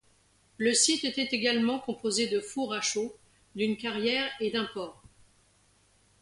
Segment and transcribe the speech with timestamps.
[0.57, 3.15] Le site était également composé de fours à chaux,
[3.53, 5.03] d'une carrière et d'un port.